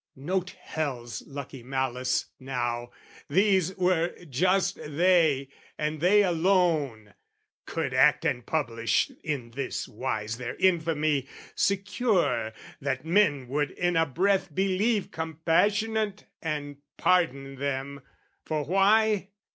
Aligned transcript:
note 0.15 0.55
hell's 0.61 1.21
lucky 1.27 1.61
malice, 1.61 2.25
now!... 2.39 2.89
These 3.29 3.77
were 3.77 4.15
just 4.27 4.73
they, 4.77 5.49
and 5.77 5.99
they 6.01 6.23
alone, 6.23 7.13
could 7.67 7.93
act 7.93 8.25
And 8.25 8.43
publish 8.43 9.11
in 9.23 9.51
this 9.51 9.87
wise 9.87 10.37
their 10.37 10.55
infamy, 10.55 11.27
Secure 11.53 12.51
that 12.81 13.05
men 13.05 13.47
would 13.49 13.69
in 13.69 13.95
a 13.95 14.07
breath 14.07 14.55
believe 14.55 15.11
Compassionate 15.11 16.23
and 16.41 16.77
pardon 16.97 17.57
them, 17.59 18.01
for 18.43 18.63
why? 18.65 19.29